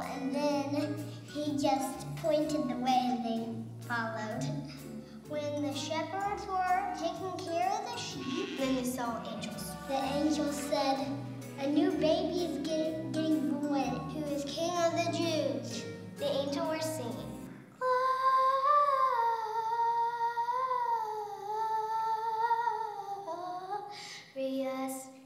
[0.00, 3.46] and then he just pointed the way, and they
[3.88, 4.44] followed.
[5.28, 9.72] When the shepherds were taking care of the sheep, then they saw angels.
[9.88, 11.06] the angels said,
[11.60, 15.84] "A new baby is getting, getting born, who is King of the Jews."
[16.18, 17.48] The angel were singing.
[17.82, 17.86] Ah,
[24.34, 25.19] Glorious.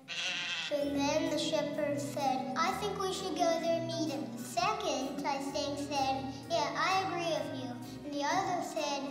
[0.80, 4.24] And then the shepherd said, I think we should go there and meet him.
[4.36, 7.70] The second, I think, said, Yeah, I agree with you.
[8.04, 9.02] And the other said,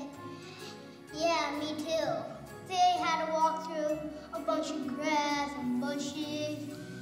[1.14, 2.34] Yeah, me too.
[2.68, 3.98] They had to walk through
[4.34, 6.58] a bunch of grass and bushes,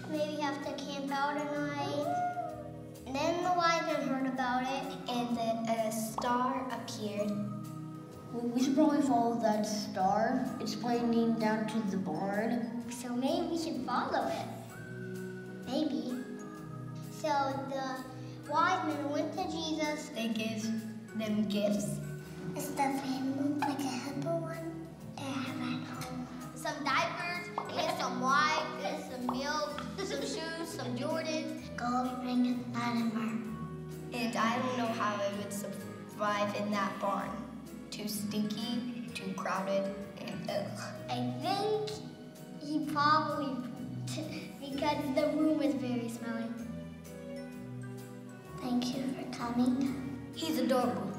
[0.09, 2.31] maybe have to camp out a night.
[3.05, 5.09] And then the wise men heard about it.
[5.09, 7.60] And then a star appeared.
[8.33, 10.45] Well, we should probably follow that star.
[10.61, 12.83] It's pointing down to the barn.
[12.89, 14.45] So maybe we should follow it.
[15.67, 16.15] Maybe.
[17.19, 17.27] So
[17.69, 20.09] the wise men went to Jesus.
[20.15, 20.63] They gave
[21.15, 21.87] them gifts.
[22.55, 24.87] Is the fan look like a hippo one?
[25.17, 26.27] They have at home.
[26.55, 31.75] some diapers and some wipes and some milk, some shoes, some Jordans.
[31.75, 33.31] Gold ring and Latimer.
[34.13, 37.29] And I don't know how it would survive in that barn.
[38.01, 40.81] Too stinky, too crowded, and ugh.
[41.07, 41.91] I think
[42.59, 43.55] he probably
[44.59, 46.49] because the room is very smelly.
[48.59, 50.19] Thank you for coming.
[50.33, 51.11] He's adorable.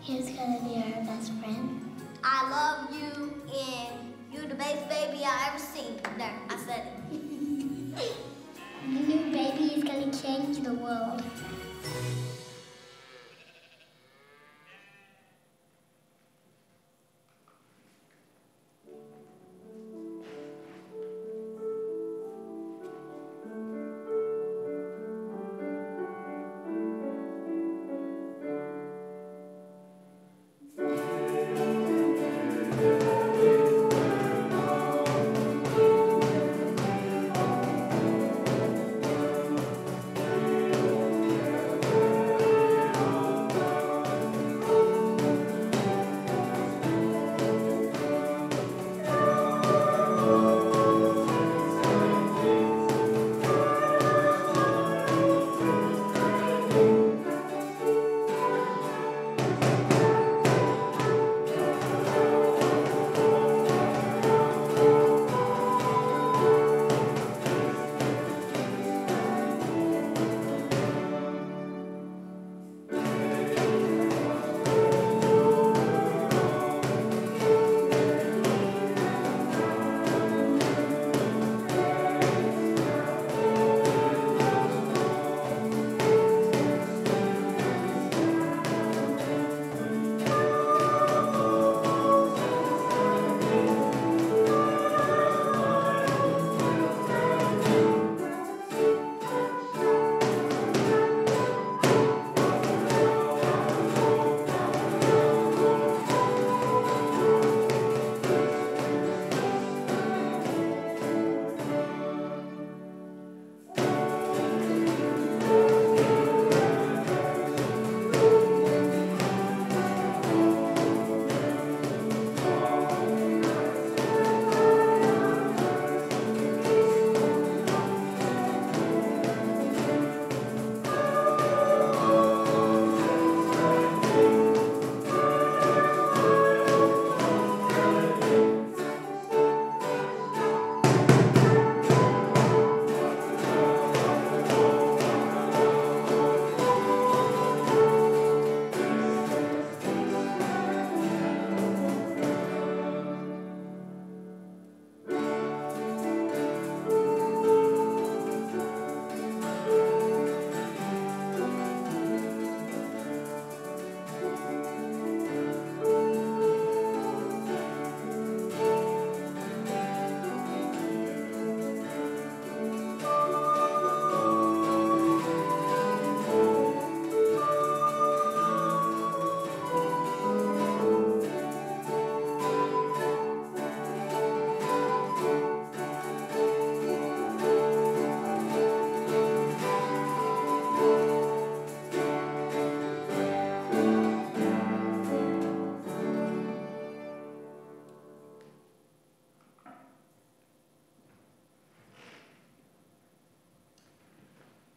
[0.00, 1.80] He's gonna be our best friend.
[2.22, 5.96] I love you and you're the best baby I ever seen.
[6.16, 8.12] There, I said it.
[8.84, 11.20] The new baby is gonna change the world.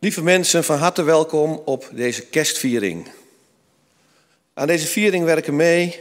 [0.03, 3.07] Lieve mensen, van harte welkom op deze kerstviering.
[4.53, 5.99] Aan deze viering werken mee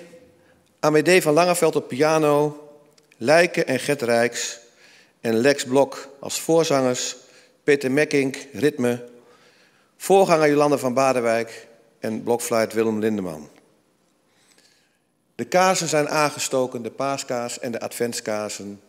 [0.78, 2.68] Amédée van Langeveld op piano,
[3.16, 4.58] Lijken en Gert Rijks
[5.20, 7.16] en Lex Blok als voorzangers,
[7.64, 9.04] Peter Mekkink, ritme,
[9.96, 11.66] voorganger Jolande van Badenwijk
[11.98, 13.48] en blokfluit Willem Lindeman.
[15.34, 18.80] De kaarsen zijn aangestoken, de paaskaars en de adventskaarsen,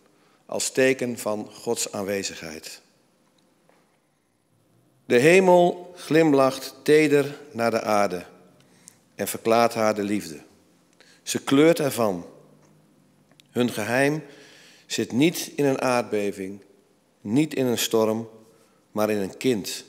[0.46, 2.82] als teken van Gods aanwezigheid.
[5.12, 8.26] De hemel glimlacht teder naar de aarde
[9.16, 10.42] en verklaart haar de liefde.
[11.24, 12.26] Ze kleurt ervan.
[13.50, 14.24] Hun geheim
[14.86, 16.62] zit niet in een aardbeving,
[17.22, 18.30] niet in een storm,
[18.92, 19.84] maar in een kind.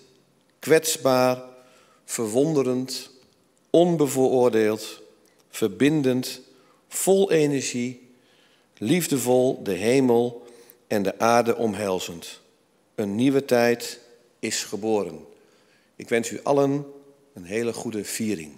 [0.58, 1.42] Kwetsbaar,
[2.04, 3.10] verwonderend,
[3.70, 5.02] onbevooroordeeld,
[5.50, 6.40] verbindend,
[6.88, 8.08] vol energie,
[8.78, 10.46] liefdevol de hemel
[10.86, 12.40] en de aarde omhelzend.
[12.94, 14.01] Een nieuwe tijd
[14.42, 15.26] is geboren.
[15.96, 16.86] Ik wens u allen
[17.34, 18.56] een hele goede viering.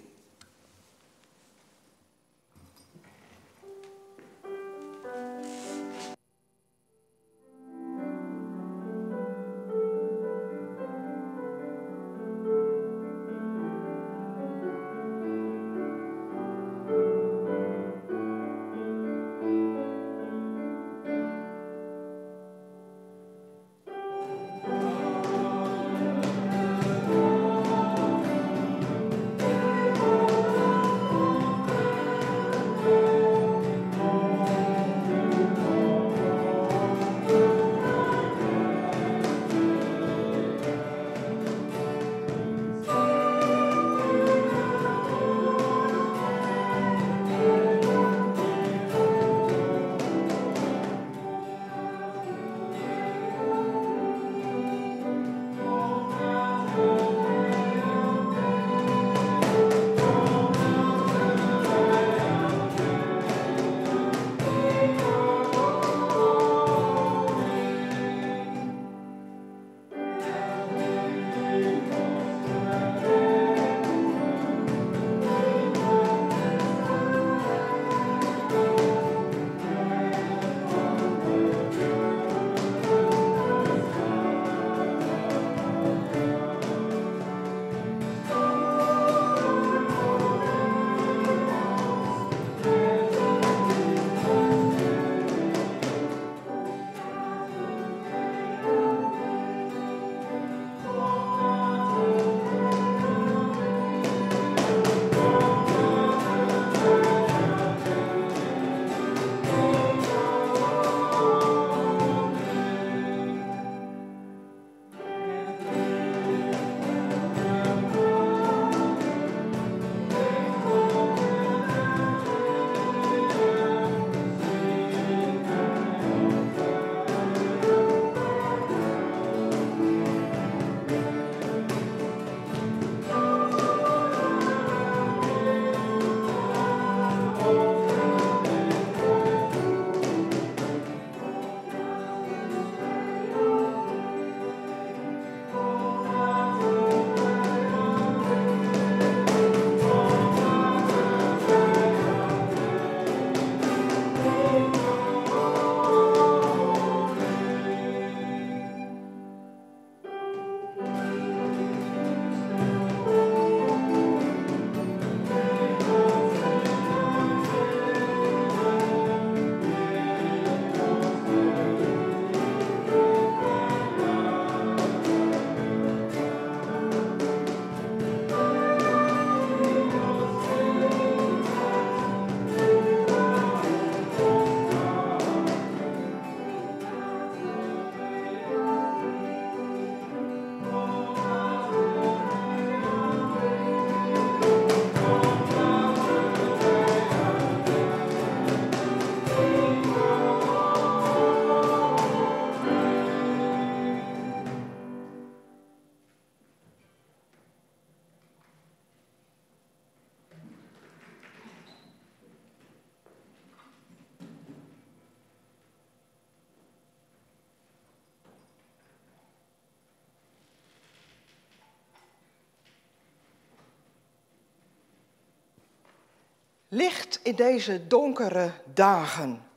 [226.67, 229.49] Licht in deze donkere dagen.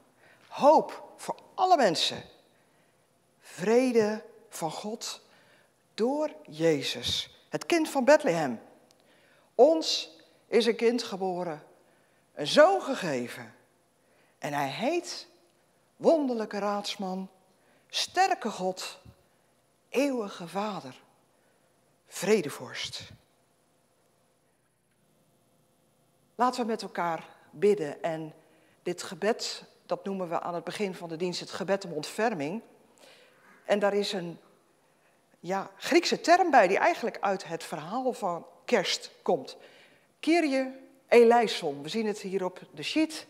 [0.48, 2.22] Hoop voor alle mensen.
[3.40, 5.20] Vrede van God
[5.94, 8.60] door Jezus, het kind van Bethlehem.
[9.54, 11.62] Ons is een kind geboren,
[12.34, 13.54] een zoon gegeven.
[14.38, 15.26] En hij heet
[15.96, 17.30] wonderlijke raadsman,
[17.88, 18.98] sterke God,
[19.88, 21.00] eeuwige Vader,
[22.06, 23.10] vredevorst.
[26.38, 28.34] Laten we met elkaar bidden en
[28.82, 32.62] dit gebed, dat noemen we aan het begin van de dienst het gebed om ontferming.
[33.64, 34.38] En daar is een
[35.40, 39.56] ja, Griekse term bij die eigenlijk uit het verhaal van kerst komt.
[40.20, 40.72] Kyrie
[41.08, 43.26] eleison, we zien het hier op de sheet.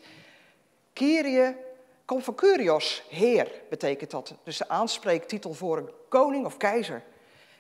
[0.93, 1.57] Kyrie
[2.05, 4.35] komt van Kyrios, heer betekent dat.
[4.43, 7.03] Dus de aanspreektitel voor een koning of keizer.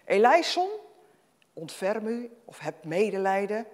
[0.04, 0.68] Eleison,
[1.52, 3.66] ontferm u of heb medelijden.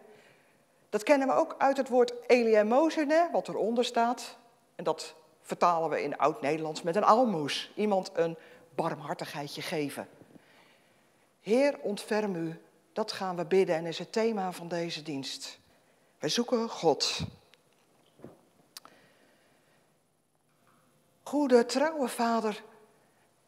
[0.94, 4.36] Dat kennen we ook uit het woord eleemosine, wat eronder staat.
[4.74, 7.72] En dat vertalen we in oud-Nederlands met een almoes.
[7.74, 8.36] Iemand een
[8.74, 10.08] barmhartigheidje geven.
[11.40, 12.60] Heer, ontferm u.
[12.92, 15.58] Dat gaan we bidden en is het thema van deze dienst.
[16.18, 17.20] Wij zoeken God.
[21.22, 22.62] Goede, trouwe Vader,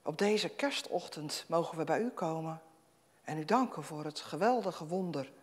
[0.03, 2.63] op deze kerstochtend mogen we bij u komen
[3.25, 5.35] en u danken voor het geweldige wonder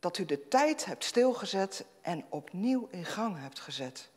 [0.00, 4.08] dat u de tijd hebt stilgezet en opnieuw in gang hebt gezet.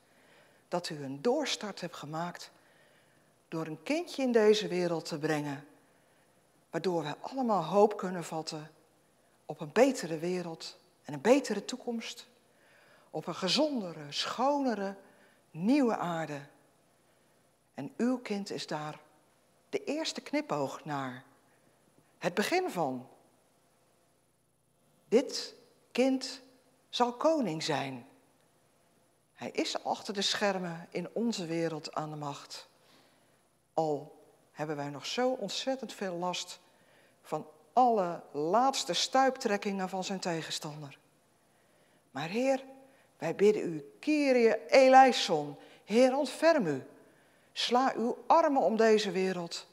[0.68, 2.52] Dat u een doorstart hebt gemaakt
[3.48, 5.68] door een kindje in deze wereld te brengen,
[6.70, 8.72] waardoor we allemaal hoop kunnen vatten
[9.46, 12.28] op een betere wereld en een betere toekomst,
[13.10, 14.96] op een gezondere, schonere,
[15.52, 16.42] nieuwe aarde.
[17.74, 19.00] En uw kind is daar
[19.70, 21.24] de eerste knipoog naar,
[22.18, 23.08] het begin van.
[25.08, 25.56] Dit
[25.94, 26.42] kind
[26.90, 28.08] zal koning zijn.
[29.34, 32.70] Hij is achter de schermen in onze wereld aan de macht.
[33.74, 34.22] Al
[34.52, 36.60] hebben wij nog zo ontzettend veel last
[37.22, 40.98] van alle laatste stuiptrekkingen van zijn tegenstander.
[42.12, 42.64] Maar Heer,
[43.18, 46.84] wij bidden u, Kyrie eleison, Heer, ontferm u.
[47.52, 49.68] Sla uw armen om deze wereld,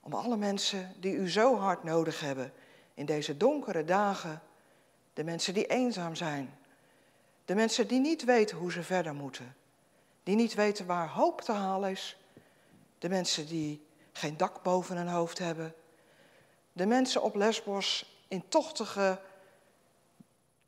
[0.00, 2.52] om alle mensen die u zo hard nodig hebben
[2.94, 4.42] in deze donkere dagen.
[5.16, 6.58] De mensen die eenzaam zijn,
[7.44, 9.56] de mensen die niet weten hoe ze verder moeten,
[10.22, 12.16] die niet weten waar hoop te halen is,
[12.98, 15.74] de mensen die geen dak boven hun hoofd hebben,
[16.72, 19.20] de mensen op Lesbos in tochtige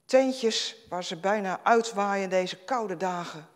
[0.05, 3.49] tentjes waar ze bijna uitwaaien deze koude dagen,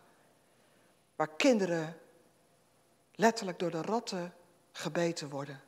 [1.15, 1.97] waar kinderen
[3.15, 4.33] letterlijk door de ratten
[4.71, 5.61] gebeten worden.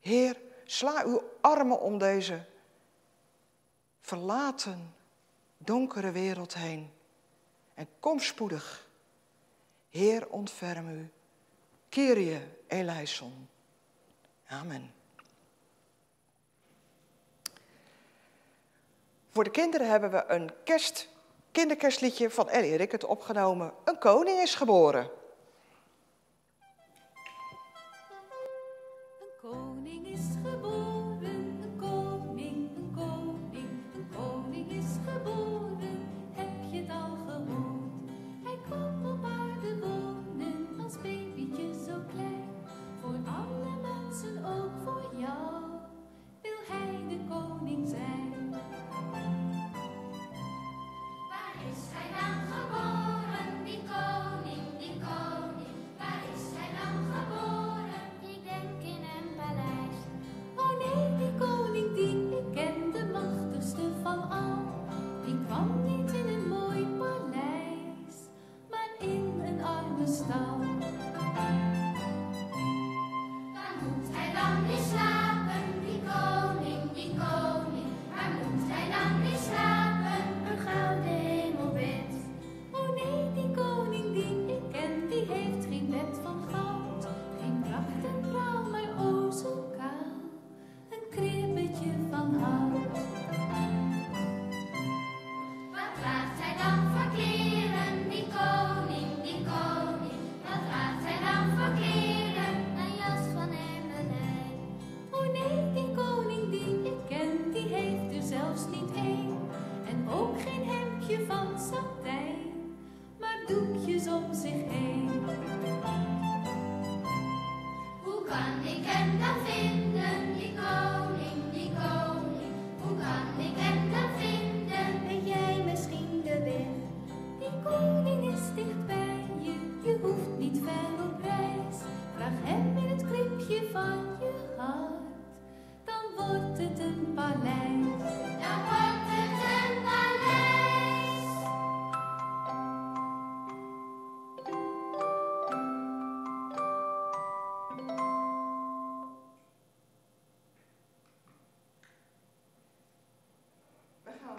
[0.00, 2.44] Heer, sla uw armen om deze
[4.10, 4.94] verlaten,
[5.58, 6.90] donkere wereld heen
[7.74, 8.88] en kom spoedig.
[9.90, 11.10] Heer, ontferm u.
[11.88, 13.48] Kyrie eleison.
[14.46, 14.92] Amen.
[19.30, 21.08] Voor de kinderen hebben we een kerst,
[21.52, 23.72] kinderkerstliedje van Ellie Rickert opgenomen.
[23.84, 25.10] Een koning is geboren.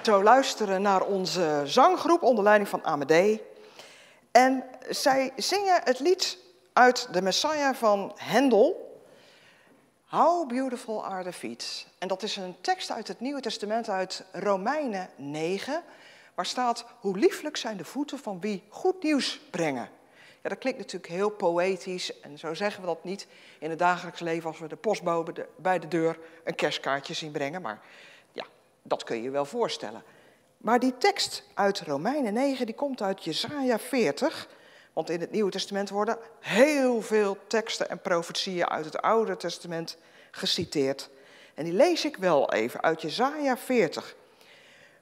[0.01, 3.41] Zo luisteren naar onze zanggroep onder leiding van Amadee.
[4.31, 6.37] En zij zingen het lied
[6.73, 8.99] uit de Messiah van Hendel.
[10.05, 11.87] How beautiful are the feet.
[11.97, 15.83] En dat is een tekst uit het Nieuwe Testament uit Romeinen 9,
[16.35, 19.89] waar staat hoe lieflijk zijn de voeten van wie goed nieuws brengen.
[20.41, 23.27] Ja, dat klinkt natuurlijk heel poëtisch en zo zeggen we dat niet
[23.59, 27.61] in het dagelijks leven als we de postbode bij de deur een kerstkaartje zien brengen,
[27.61, 27.81] maar
[28.81, 30.03] dat kun je je wel voorstellen.
[30.57, 34.47] Maar die tekst uit Romeinen 9, die komt uit Jesaja 40,
[34.93, 39.97] want in het Nieuwe Testament worden heel veel teksten en profetieën uit het Oude Testament
[40.31, 41.09] geciteerd.
[41.53, 44.15] En die lees ik wel even uit Jesaja 40.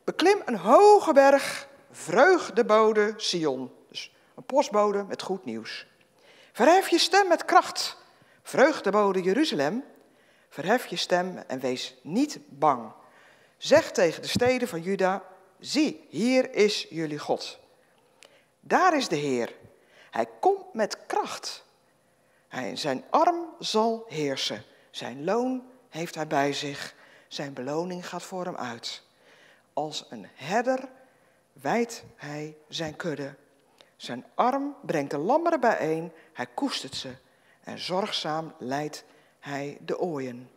[0.03, 3.71] Beklim een hoge berg, vreugdebode Sion.
[3.87, 5.87] Dus een postbode met goed nieuws.
[6.51, 7.97] Verhef je stem met kracht,
[8.43, 9.83] vreugdebode Jeruzalem.
[10.49, 12.91] Verhef je stem en wees niet bang.
[13.59, 15.23] Zeg tegen de steden van Juda,
[15.59, 17.59] zie, hier is jullie God.
[18.59, 19.55] Daar is de Heer.
[20.11, 21.65] Hij komt met kracht.
[22.47, 24.63] Hij, zijn arm zal heersen.
[24.91, 26.95] Zijn loon heeft hij bij zich.
[27.27, 29.03] Zijn beloning gaat voor hem uit.
[29.73, 30.89] Als een herder
[31.53, 33.35] wijdt hij zijn kudde.
[33.95, 37.15] Zijn arm brengt de lammeren bijeen, hij koestert ze
[37.63, 39.03] en zorgzaam leidt
[39.39, 40.49] hij de ooien.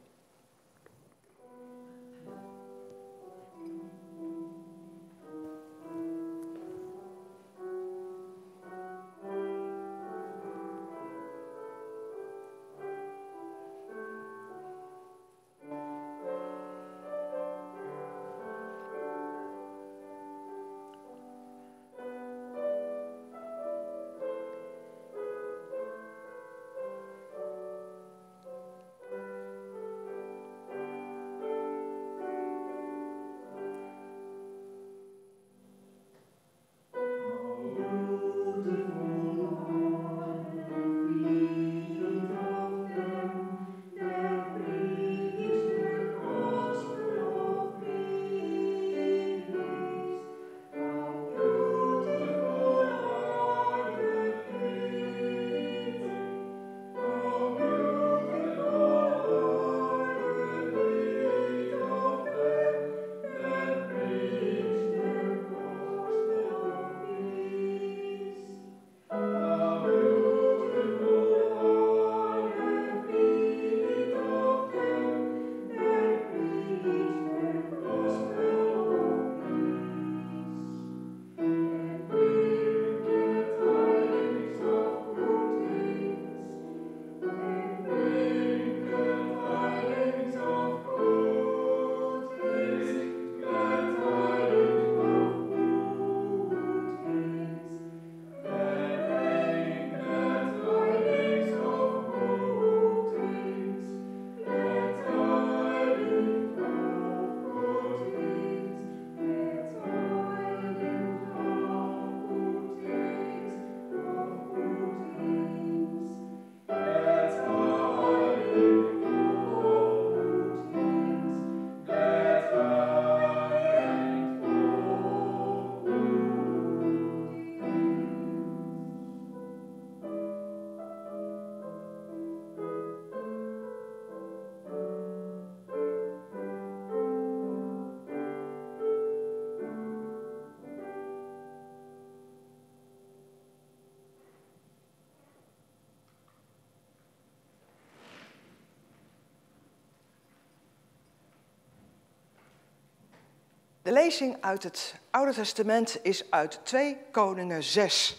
[153.82, 158.16] De lezing uit het Oude Testament is uit 2 Koningen 6.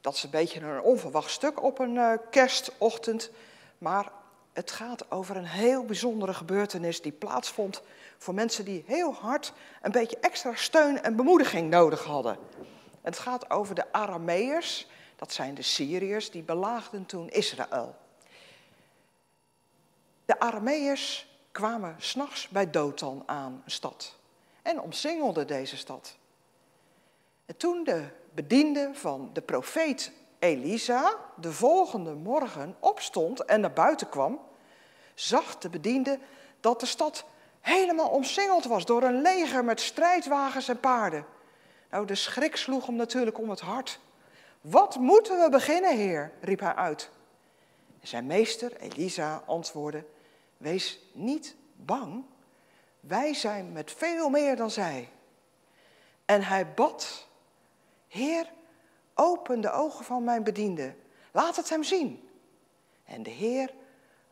[0.00, 3.30] Dat is een beetje een onverwacht stuk op een uh, kerstochtend,
[3.78, 4.12] maar
[4.52, 7.82] het gaat over een heel bijzondere gebeurtenis die plaatsvond
[8.18, 9.52] voor mensen die heel hard
[9.82, 12.38] een beetje extra steun en bemoediging nodig hadden.
[13.02, 17.96] Het gaat over de Arameërs, dat zijn de Syriërs, die belaagden toen Israël.
[20.24, 24.22] De Arameërs kwamen s'nachts bij Dothan aan, een stad
[24.64, 26.16] en omsingelde deze stad.
[27.46, 34.08] En toen de bediende van de profeet Elisa de volgende morgen opstond en naar buiten
[34.08, 34.40] kwam,
[35.14, 36.18] zag de bediende
[36.60, 37.24] dat de stad
[37.60, 41.26] helemaal omsingeld was door een leger met strijdwagens en paarden.
[41.90, 44.00] Nou, de schrik sloeg hem natuurlijk om het hart.
[44.60, 46.32] Wat moeten we beginnen, heer?
[46.40, 47.10] riep hij uit.
[48.02, 50.04] Zijn meester, Elisa, antwoordde:
[50.56, 52.24] Wees niet bang,
[53.06, 55.08] wij zijn met veel meer dan zij.
[56.24, 57.26] En hij bad,
[58.08, 58.52] Heer,
[59.14, 60.94] open de ogen van mijn bediende,
[61.32, 62.28] laat het hem zien.
[63.04, 63.74] En de Heer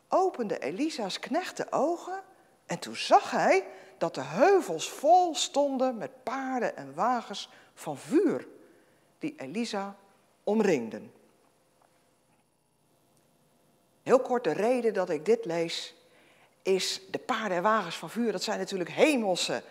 [0.07, 2.23] opende Elisa's knecht de ogen
[2.65, 3.65] en toen zag hij
[3.97, 8.47] dat de heuvels vol stonden met paarden en wagens van vuur
[9.19, 9.95] die Elisa
[10.43, 11.13] omringden.
[14.03, 15.95] Heel kort de reden dat ik dit lees
[16.63, 18.31] is de paarden en wagens van vuur.
[18.31, 19.63] Dat zijn natuurlijk hemelse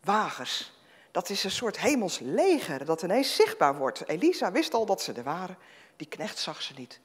[0.00, 0.72] wagens.
[1.10, 4.08] Dat is een soort hemels leger dat ineens zichtbaar wordt.
[4.08, 5.56] Elisa wist al dat ze er waren,
[5.96, 7.00] die knecht zag ze niet.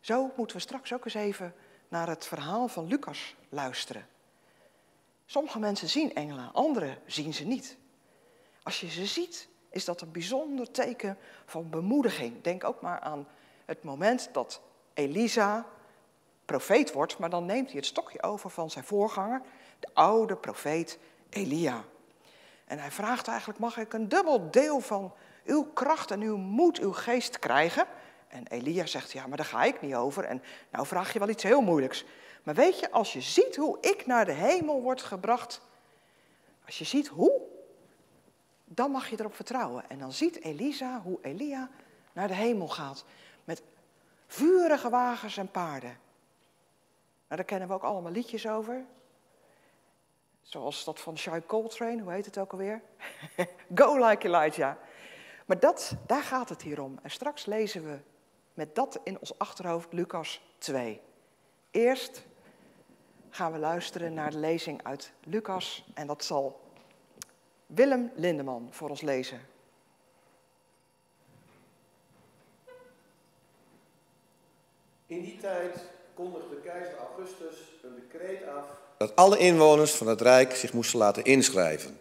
[0.00, 1.54] Zo moeten we straks ook eens even
[1.88, 4.06] naar het verhaal van Lucas luisteren.
[5.26, 7.76] Sommige mensen zien engelen, anderen zien ze niet.
[8.62, 12.42] Als je ze ziet, is dat een bijzonder teken van bemoediging.
[12.42, 13.28] Denk ook maar aan
[13.64, 14.60] het moment dat
[14.94, 15.66] Elisa
[16.46, 19.42] profeet wordt, maar dan neemt hij het stokje over van zijn voorganger,
[19.80, 21.84] de oude profeet Elia.
[22.64, 25.12] En hij vraagt eigenlijk, mag ik een dubbel deel van
[25.44, 27.86] uw kracht en uw moed, uw geest krijgen?
[28.28, 30.24] En Elia zegt, ja, maar daar ga ik niet over.
[30.24, 32.04] En nou vraag je wel iets heel moeilijks.
[32.42, 35.60] Maar weet je, als je ziet hoe ik naar de hemel word gebracht,
[36.64, 37.40] als je ziet hoe,
[38.64, 39.84] dan mag je erop vertrouwen.
[39.88, 41.70] En dan ziet Elisa hoe Elia
[42.12, 43.04] naar de hemel gaat.
[43.44, 43.62] Met
[44.26, 45.98] vurige wagens en paarden.
[47.28, 48.84] Nou, daar kennen we ook allemaal liedjes over.
[50.42, 52.82] Zoals dat van Shai Coltrane, hoe heet het ook alweer?
[53.74, 54.76] Go like Elijah.
[55.46, 56.98] Maar dat, daar gaat het hier om.
[57.02, 57.98] En straks lezen we
[58.54, 61.00] met dat in ons achterhoofd Lucas 2.
[61.70, 62.26] Eerst
[63.30, 66.60] gaan we luisteren naar de lezing uit Lucas en dat zal
[67.66, 69.40] Willem Lindeman voor ons lezen.
[75.06, 78.64] In die tijd kondigde keizer Augustus een decreet af
[78.98, 81.98] dat alle inwoners van het Rijk zich moesten laten inschrijven.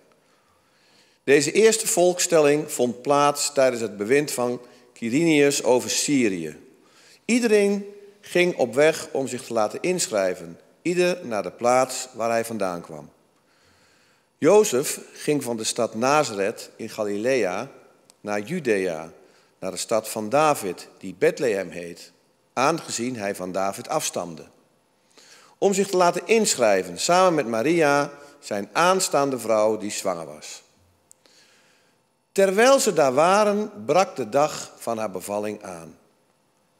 [1.24, 4.62] Deze eerste volkstelling vond plaats tijdens het bewind van
[4.94, 6.58] Quirinius over Syrië.
[7.26, 7.86] Iedereen
[8.22, 12.82] ging op weg om zich te laten inschrijven, ieder naar de plaats waar hij vandaan
[12.82, 13.10] kwam.
[14.38, 17.72] Jozef ging van de stad Nazareth in Galilea
[18.22, 19.12] naar Judea,
[19.60, 22.12] naar de stad van David, die Bethlehem heet,
[22.56, 24.46] aangezien hij van David afstamde.
[25.58, 30.64] Om zich te laten inschrijven samen met Maria, zijn aanstaande vrouw die zwanger was.
[32.32, 35.98] Terwijl ze daar waren, brak de dag van haar bevalling aan.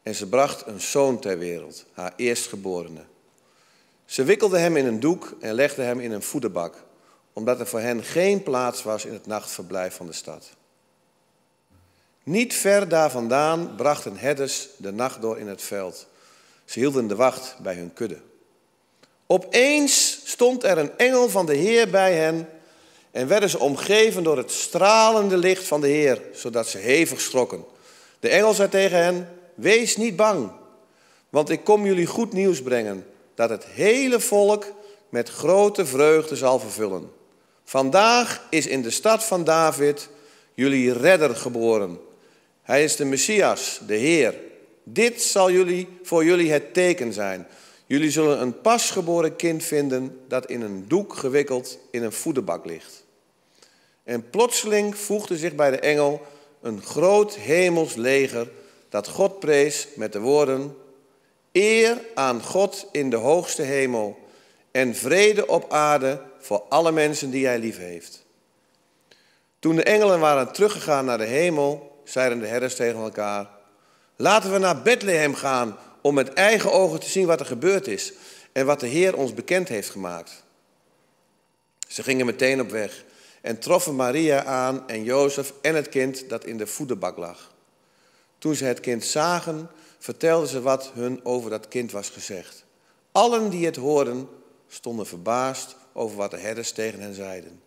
[0.04, 3.04] En ze bracht een zoon ter wereld, haar eerstgeborene.
[4.06, 6.84] Ze wikkelde hem in een doek en legde hem in een voederbak,
[7.34, 10.50] omdat er voor hen geen plaats was in het nachtverblijf van de stad.
[12.26, 16.08] Niet ver daar vandaan brachten herders de nacht door in het veld.
[16.66, 18.18] Ze hielden de wacht bij hun kudde.
[19.28, 22.50] Opeens stond er een engel van de Heer bij hen
[23.12, 27.66] en werden ze omgeven door het stralende licht van de Heer, zodat ze hevig schrokken.
[28.20, 30.52] De engel zei tegen hen: Wees niet bang,
[31.30, 34.66] want ik kom jullie goed nieuws brengen, dat het hele volk
[35.10, 37.12] met grote vreugde zal vervullen.
[37.64, 40.10] Vandaag is in de stad van David
[40.54, 42.00] jullie redder geboren.
[42.66, 44.36] Hij is de Messias, de Heer.
[44.84, 47.48] Dit zal jullie, voor jullie het teken zijn.
[47.86, 53.04] Jullie zullen een pasgeboren kind vinden dat in een doek gewikkeld in een voederbak ligt.
[54.04, 56.22] En plotseling voegde zich bij de engel
[56.62, 58.50] een groot hemels leger
[58.90, 60.76] dat God prees met de woorden:
[61.52, 64.18] Eer aan God in de hoogste hemel
[64.72, 68.26] en vrede op aarde voor alle mensen die hij lief heeft.
[69.60, 73.50] Toen de engelen waren teruggegaan naar de hemel, zeiden de herders tegen elkaar:
[74.16, 78.14] Laten we naar Bethlehem gaan om met eigen ogen te zien wat er gebeurd is
[78.52, 80.44] en wat de Heer ons bekend heeft gemaakt.
[81.88, 83.04] Ze gingen meteen op weg
[83.42, 87.52] en troffen Maria aan en Jozef en het kind dat in de voederbak lag.
[88.38, 92.66] Toen ze het kind zagen, vertelden ze wat hun over dat kind was gezegd.
[93.12, 94.30] Allen die het hoorden,
[94.68, 97.62] stonden verbaasd over wat de herders tegen hen zeiden.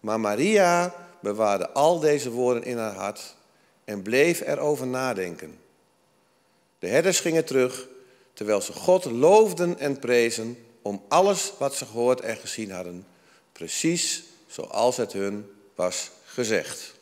[0.00, 3.34] Maar Maria bewaarde al deze woorden in haar hart
[3.84, 5.58] en bleef erover nadenken.
[6.78, 7.88] De herders gingen terug,
[8.32, 13.06] terwijl ze God loofden en prezen om alles wat ze gehoord en gezien hadden,
[13.52, 16.93] precies zoals het hun was gezegd.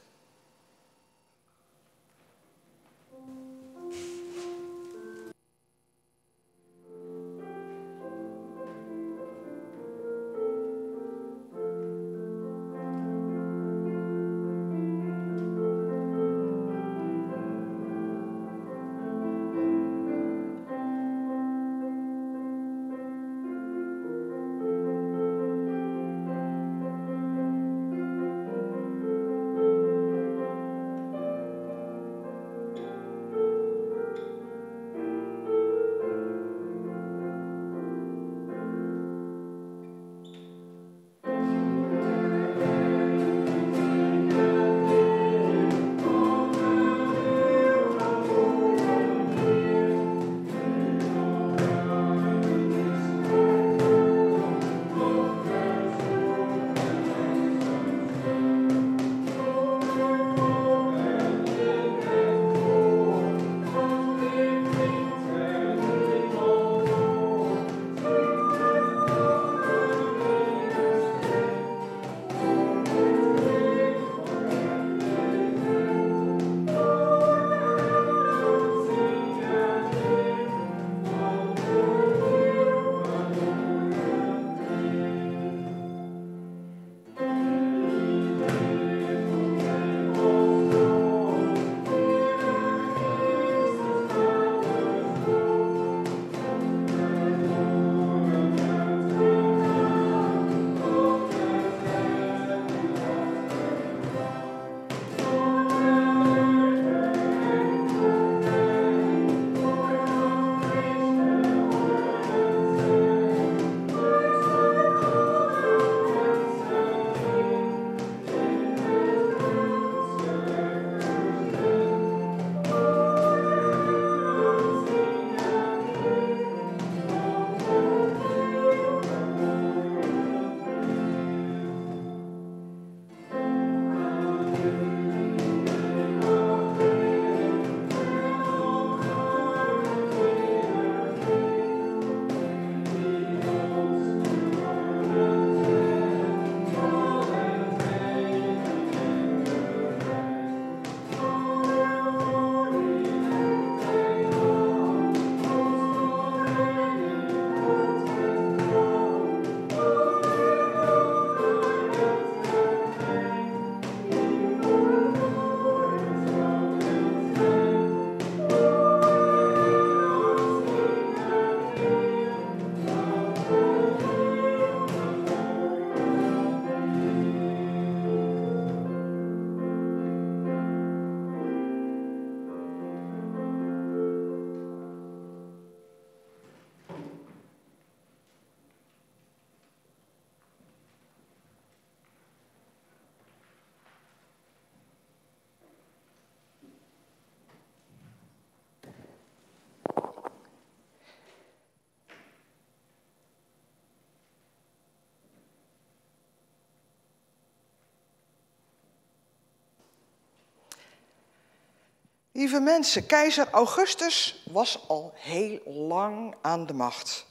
[212.42, 217.26] Lieve mensen, keizer Augustus was al heel lang aan de macht.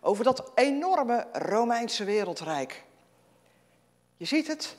[0.00, 2.84] Over dat enorme Romeinse wereldrijk.
[4.16, 4.76] Je ziet het,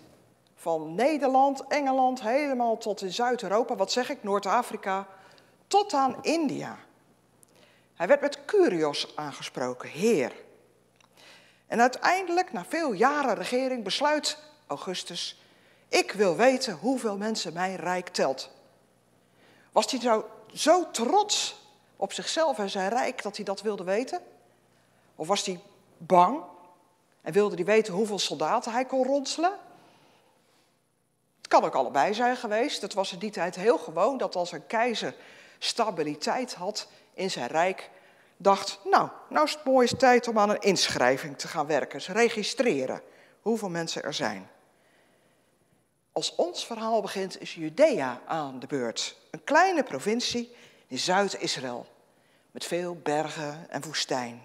[0.56, 5.08] van Nederland, Engeland, helemaal tot in Zuid-Europa, wat zeg ik, Noord-Afrika,
[5.68, 6.78] tot aan India.
[7.96, 10.32] Hij werd met Curios aangesproken, heer.
[11.68, 14.38] En uiteindelijk, na veel jaren regering, besluit
[14.68, 15.42] Augustus:
[15.90, 18.56] Ik wil weten hoeveel mensen mijn rijk telt.
[19.78, 21.56] Was hij nou zo trots
[21.96, 24.22] op zichzelf en zijn rijk dat hij dat wilde weten?
[25.16, 25.60] Of was hij
[25.98, 26.42] bang
[27.22, 29.52] en wilde hij weten hoeveel soldaten hij kon ronselen?
[31.38, 32.82] Het kan ook allebei zijn geweest.
[32.82, 35.16] Het was in die tijd heel gewoon dat als een keizer
[35.58, 37.90] stabiliteit had in zijn rijk,
[38.38, 42.08] dacht, nou, nou is het mooie tijd om aan een inschrijving te gaan werken, dus
[42.08, 43.02] registreren
[43.42, 44.50] hoeveel mensen er zijn.
[46.18, 49.18] Als ons verhaal begint, is Judea aan de beurt.
[49.32, 50.56] Een kleine provincie
[50.88, 51.86] in Zuid-Israël,
[52.52, 54.42] met veel bergen en woestijn.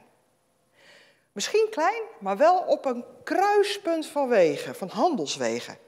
[1.33, 5.79] Misschien klein, maar wel op een kruispunt van wegen, van handelswegen.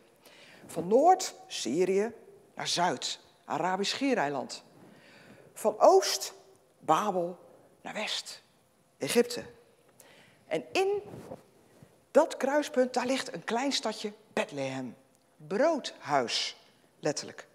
[0.66, 2.12] Van Noord, Syrië,
[2.54, 4.62] naar Zuid, Arabisch Schiereiland.
[5.52, 6.32] Van Oost,
[6.78, 7.38] Babel,
[7.80, 8.42] naar West,
[8.98, 9.44] Egypte.
[10.46, 11.02] En in
[12.10, 14.96] dat kruispunt, daar ligt een klein stadje Bethlehem.
[15.46, 16.56] Broodhuis,
[17.00, 17.46] letterlijk.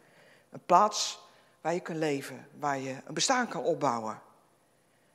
[0.50, 1.20] Een plaats
[1.62, 4.22] waar je kunt leven, waar je een bestaan kan opbouwen.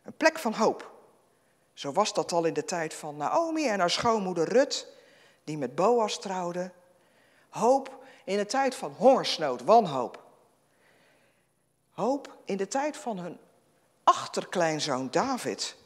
[0.02, 0.92] Een plek van hoop.
[1.72, 4.88] Zo was dat al in de tijd van Naomi en haar schoonmoeder Rut,
[5.44, 6.72] die met Boas trouwden.
[7.48, 10.22] Hoop in de tijd van hongersnood, wanhoop.
[11.90, 13.38] Hoop in de tijd van hun
[14.04, 15.76] achterkleinzoon David,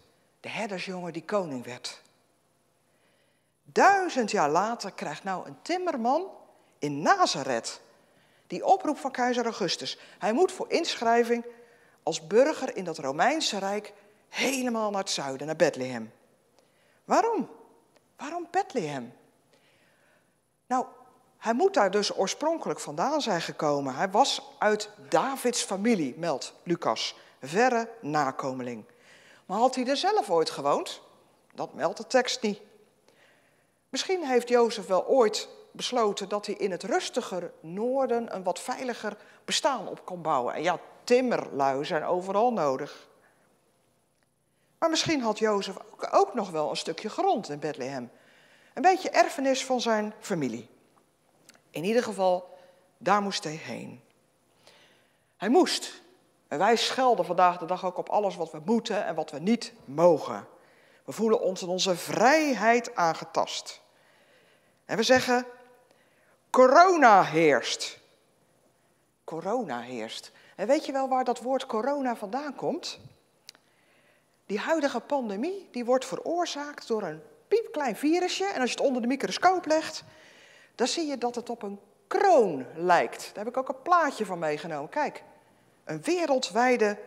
[0.40, 2.02] de herdersjongen die koning werd.
[3.62, 6.26] Duizend jaar later krijgt nou een timmerman
[6.78, 7.80] in Nazareth
[8.46, 9.98] die oproep van keizer Augustus.
[10.18, 11.44] Hij moet voor inschrijving
[12.02, 13.92] als burger in dat Romeinse Rijk
[14.28, 16.12] helemaal naar het zuiden, naar Bethlehem.
[17.04, 17.50] Waarom?
[18.16, 19.12] Waarom Bethlehem?
[20.66, 20.86] Nou,
[21.38, 23.94] hij moet daar dus oorspronkelijk vandaan zijn gekomen.
[23.94, 28.84] Hij was uit Davids familie, meldt Lucas, verre nakomeling.
[29.46, 31.00] Maar had hij er zelf ooit gewoond?
[31.54, 32.60] Dat meldt de tekst niet.
[33.88, 39.16] Misschien heeft Jozef wel ooit besloten dat hij in het rustiger noorden een wat veiliger
[39.44, 40.54] bestaan op kon bouwen.
[40.54, 43.08] En ja, timmerlui zijn overal nodig.
[44.78, 45.76] Maar misschien had Jozef
[46.10, 48.10] ook, nog wel een stukje grond in Bethlehem.
[48.74, 50.68] Een beetje erfenis van zijn familie.
[51.70, 52.58] In ieder geval,
[52.98, 54.00] daar moest hij heen.
[55.36, 56.02] Hij moest.
[56.48, 59.38] En wij schelden vandaag de dag ook op alles wat we moeten en wat we
[59.38, 60.46] niet mogen.
[61.04, 63.80] We voelen ons in onze vrijheid aangetast.
[64.84, 65.46] En we zeggen,
[66.50, 67.98] corona heerst.
[69.24, 70.32] Corona heerst.
[70.56, 72.98] En weet je wel waar dat woord corona vandaan komt?
[74.46, 78.44] Die huidige pandemie die wordt veroorzaakt door een piepklein virusje.
[78.44, 80.04] En als je het onder de microscoop legt,
[80.74, 83.30] dan zie je dat het op een kroon lijkt.
[83.34, 84.88] Daar heb ik ook een plaatje van meegenomen.
[84.88, 85.22] Kijk,
[85.84, 86.98] een wereldwijde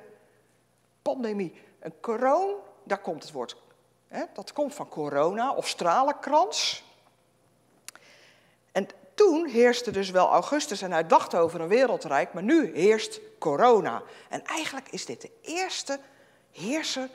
[1.01, 1.61] pandemie.
[1.79, 3.55] Een kroon, daar komt het woord.
[4.07, 6.83] Hè, dat komt van corona of stralenkrans.
[9.11, 13.19] En toen heerste dus wel Augustus en hij dacht over een wereldrijk, maar nu heerst
[13.39, 14.03] corona.
[14.29, 15.99] En eigenlijk is dit de eerste
[16.51, 17.09] heerser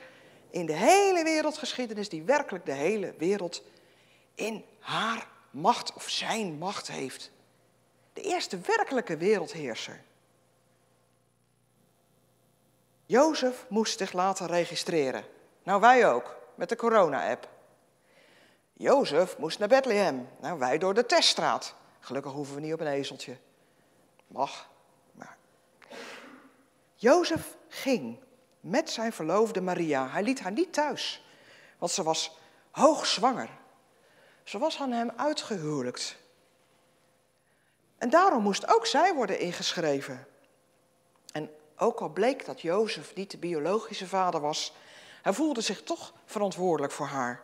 [0.49, 3.63] in de hele wereldgeschiedenis die werkelijk de hele wereld
[4.35, 7.31] in haar macht of zijn macht heeft.
[8.13, 10.01] De eerste werkelijke wereldheerser.
[13.05, 15.23] Jozef moest zich laten registreren.
[15.63, 17.49] Nou, wij ook, met de corona-app.
[18.73, 20.27] Jozef moest naar Bethlehem.
[20.41, 21.75] Nou, wij door de teststraat.
[22.07, 23.37] Gelukkig hoeven we niet op een ezeltje.
[24.27, 24.69] Mag,
[25.11, 25.37] maar.
[26.95, 28.19] Jozef ging
[28.59, 30.09] met zijn verloofde Maria.
[30.09, 31.25] Hij liet haar niet thuis,
[31.77, 32.37] want ze was
[32.71, 33.49] hoogzwanger.
[34.43, 36.17] Ze was aan hem uitgehuwelijkt.
[37.97, 40.27] En daarom moest ook zij worden ingeschreven.
[41.31, 44.73] En ook al bleek dat Jozef niet de biologische vader was,
[45.21, 47.43] hij voelde zich toch verantwoordelijk voor haar.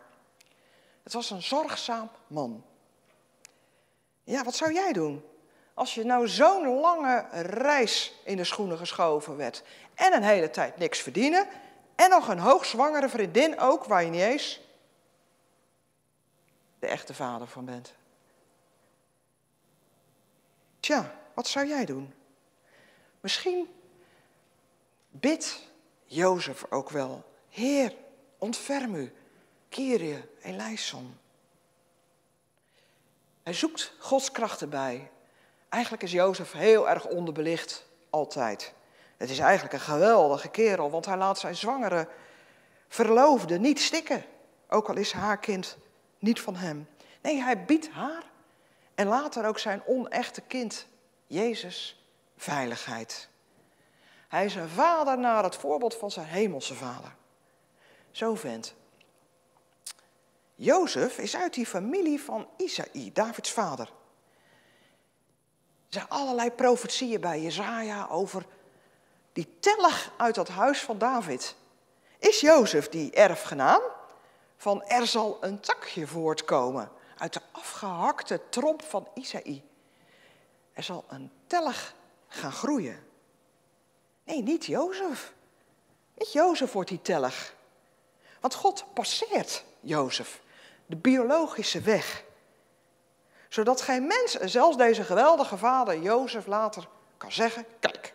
[1.02, 2.64] Het was een zorgzaam man.
[4.24, 5.24] Ja, wat zou jij doen
[5.74, 9.62] als je nou zo'n lange reis in de schoenen geschoven werd
[9.94, 11.48] en een hele tijd niks verdienen
[11.94, 14.60] en nog een hoogzwangere vriendin ook waar je niet eens
[16.78, 17.94] de echte vader van bent?
[20.80, 22.14] Tja, wat zou jij doen?
[23.20, 23.68] Misschien
[25.10, 25.62] bidt
[26.04, 27.94] Jozef ook wel, Heer,
[28.38, 29.12] ontferm u,
[29.68, 31.18] Kyrie eleison.
[33.44, 35.10] Hij zoekt Gods kracht erbij.
[35.68, 38.74] Eigenlijk is Jozef heel erg onderbelicht, altijd.
[39.16, 42.08] Het is eigenlijk een geweldige kerel, want hij laat zijn zwangere
[42.88, 44.24] verloofde niet stikken.
[44.68, 45.76] Ook al is haar kind
[46.18, 46.88] niet van hem.
[47.22, 48.22] Nee, hij biedt haar
[48.94, 50.86] en later ook zijn onechte kind,
[51.26, 52.04] Jezus,
[52.36, 53.28] veiligheid.
[54.28, 57.14] Hij is een vader naar het voorbeeld van zijn hemelse vader.
[58.10, 58.74] Zo vent.
[60.54, 63.86] Jozef is uit die familie van Isaï, Davids vader.
[65.86, 68.46] Er zijn allerlei profetieën bij Jezaja over
[69.32, 71.56] die tellig uit dat huis van David.
[72.18, 73.82] Is Jozef die erfgenaam
[74.56, 79.62] van er zal een takje voortkomen uit de afgehakte tromp van Isaï.
[80.72, 81.94] Er zal een tellig
[82.28, 83.06] gaan groeien.
[84.24, 85.32] Nee, niet Jozef.
[86.14, 87.54] Niet Jozef wordt die tellig.
[88.40, 90.40] Want God passeert Jozef,
[90.94, 92.24] de biologische weg.
[93.48, 98.14] Zodat geen mens, en zelfs deze geweldige vader Jozef later, kan zeggen, kijk,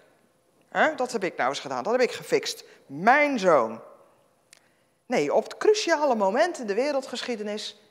[0.69, 2.63] hè, dat heb ik nou eens gedaan, dat heb ik gefixt.
[2.85, 3.81] Mijn zoon.
[5.05, 7.81] Nee, op het cruciale moment in de wereldgeschiedenis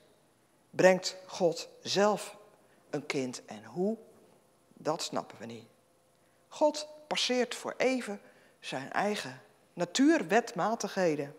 [0.71, 2.37] brengt God zelf
[2.91, 3.45] een kind.
[3.45, 3.97] En hoe?
[4.75, 5.67] Dat snappen we niet.
[6.49, 8.21] God passeert voor even
[8.61, 11.37] zijn eigen natuurwetmatigheden.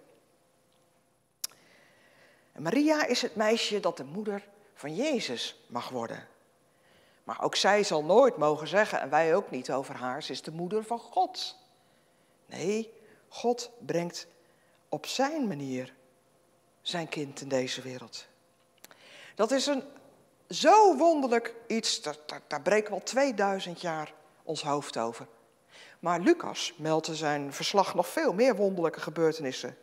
[2.60, 6.28] Maria is het meisje dat de moeder van Jezus mag worden.
[7.24, 10.42] Maar ook zij zal nooit mogen zeggen, en wij ook niet over haar, ze is
[10.42, 11.56] de moeder van God.
[12.46, 12.94] Nee,
[13.28, 14.28] God brengt
[14.90, 15.94] op zijn manier
[16.82, 18.26] zijn kind in deze wereld.
[19.36, 19.84] Dat is een
[20.50, 25.28] zo wonderlijk iets, daar, daar, daar breken al 2000 jaar ons hoofd over.
[26.00, 29.78] Maar Lucas meldt in zijn verslag nog veel meer wonderlijke gebeurtenissen.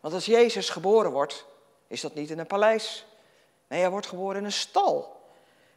[0.00, 1.46] Want als Jezus geboren wordt,
[1.92, 3.06] is dat niet in een paleis.
[3.68, 5.20] Nee, hij wordt geboren in een stal.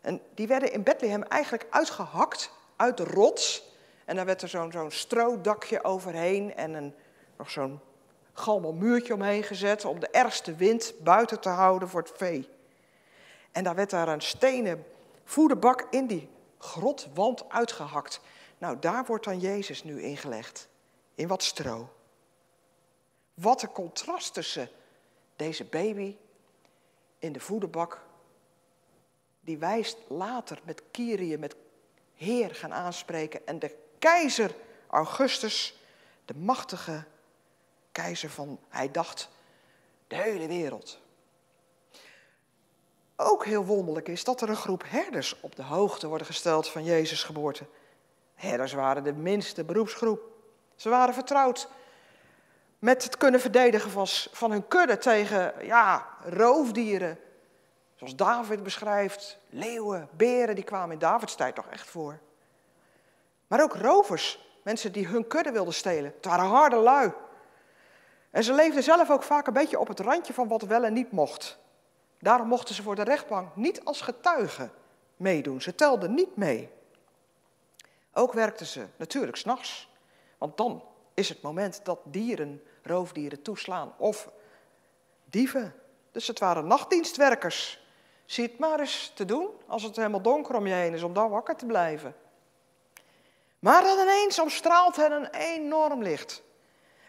[0.02, 3.64] En die werden in Bethlehem eigenlijk uitgehakt uit de rots.
[4.06, 6.96] En daar werd er zo'n zo'n stroodakje overheen en een,
[7.38, 7.80] nog zo'n
[8.34, 12.50] galmel muurtje omheen gezet om de ergste wind buiten te houden voor het vee.
[13.52, 14.86] En daar werd daar een stenen
[15.24, 18.20] voederbak in die grotwand uitgehakt.
[18.58, 20.68] Nou, daar wordt dan Jezus nu ingelegd,
[21.16, 21.90] in wat stro.
[23.34, 24.70] Wat een contrast tussen
[25.36, 26.16] deze baby
[27.20, 28.02] in de voederbak,
[29.42, 31.56] die wijst later met Kyrie, met
[32.16, 34.56] Heer gaan aanspreken, en de keizer
[34.88, 35.80] Augustus,
[36.26, 37.04] de machtige
[37.92, 39.30] keizer van, hij dacht,
[40.08, 41.00] de hele wereld.
[43.16, 46.84] Ook heel wonderlijk is dat er een groep herders op de hoogte worden gesteld van
[46.84, 47.66] Jezus' geboorte.
[48.34, 50.22] Herders waren de minste beroepsgroep.
[50.76, 51.68] Ze waren vertrouwd
[52.86, 57.20] met het kunnen verdedigen van, van hun kudde tegen ja, roofdieren.
[57.96, 62.20] Zoals David beschrijft, leeuwen, beren, die kwamen in Davids tijd toch echt voor.
[63.48, 66.14] Maar ook rovers, mensen die hun kudde wilden stelen.
[66.16, 67.12] Het waren harde lui.
[68.32, 70.94] En ze leefden zelf ook vaak een beetje op het randje van wat wel en
[70.94, 71.58] niet mocht.
[72.20, 74.72] Daarom mochten ze voor de rechtbank niet als getuigen
[75.18, 75.62] meedoen.
[75.62, 76.70] Ze telden niet mee.
[78.14, 79.90] Ook werkten ze natuurlijk s'nachts.
[80.38, 80.84] Want dan
[81.16, 84.30] is het moment dat dieren, roofdieren toeslaan of
[85.26, 85.76] dieven.
[86.12, 87.84] Dus het waren nachtdienstwerkers.
[88.26, 91.14] Zie het maar eens te doen als het helemaal donker om je heen is, om
[91.14, 92.16] dan wakker te blijven.
[93.60, 96.44] Maar dan ineens omstraalt hen een enorm licht.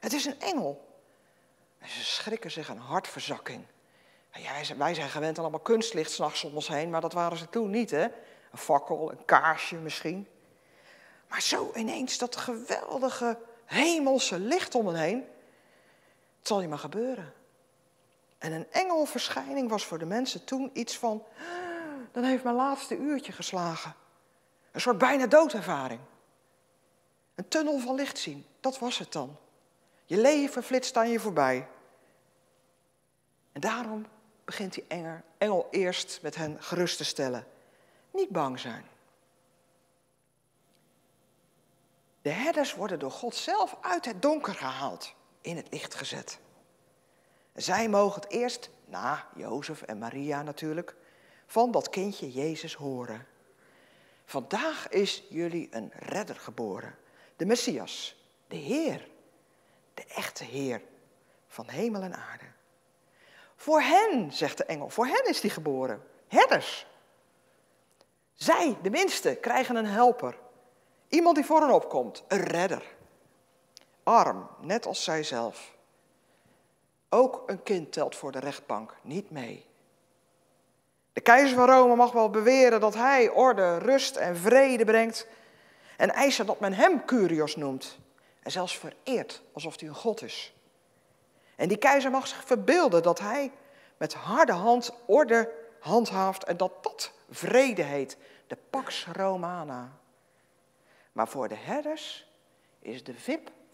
[0.00, 0.84] Het is een engel.
[1.78, 3.64] En ze schrikken zich een hartverzakking.
[4.32, 7.48] Ja, wij zijn gewend aan allemaal kunstlicht s'nachts om ons heen, maar dat waren ze
[7.48, 8.02] toen niet, hè?
[8.52, 10.28] Een fakkel, een kaarsje misschien.
[11.28, 15.24] Maar zo ineens dat geweldige hemelse licht om hen heen.
[16.46, 17.32] Zal niet maar gebeuren.
[18.38, 21.24] En een engelverschijning was voor de mensen toen iets van,
[22.12, 23.94] dan heeft mijn laatste uurtje geslagen.
[24.72, 26.00] Een soort bijna doodervaring.
[27.34, 29.36] Een tunnel van licht zien, dat was het dan.
[30.04, 31.68] Je leven flitst aan je voorbij.
[33.52, 34.06] En daarom
[34.44, 37.46] begint die engel, engel eerst met hen gerust te stellen.
[38.10, 38.84] Niet bang zijn.
[42.22, 45.14] De herders worden door God zelf uit het donker gehaald,
[45.46, 46.38] in het licht gezet.
[47.54, 50.94] Zij mogen het eerst, na Jozef en Maria natuurlijk,
[51.46, 53.26] van dat kindje Jezus horen.
[54.24, 56.94] Vandaag is jullie een redder geboren,
[57.36, 58.16] de Messias,
[58.48, 59.08] de Heer,
[59.94, 60.82] de echte Heer
[61.48, 62.44] van hemel en aarde.
[63.56, 66.02] Voor hen, zegt de engel, voor hen is die geboren.
[66.28, 66.86] Herders.
[68.32, 70.38] Zij, de minste, krijgen een helper.
[71.08, 72.95] Iemand die voor hen opkomt, een redder.
[74.06, 75.74] Arm, net als zij zelf.
[77.08, 79.66] Ook een kind telt voor de rechtbank niet mee.
[81.12, 85.26] De keizer van Rome mag wel beweren dat hij orde, rust en vrede brengt
[85.96, 87.98] en eisen dat men hem Curios noemt.
[88.42, 90.54] en zelfs vereert alsof hij een god is.
[91.56, 93.52] En die keizer mag zich verbeelden dat hij
[93.96, 99.92] met harde hand orde handhaaft en dat dat vrede heet, de Pax Romana.
[101.12, 102.26] Maar voor de herders
[102.78, 103.14] is de